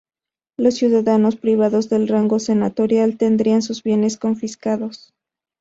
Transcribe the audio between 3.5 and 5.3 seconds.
sus bienes confiscados.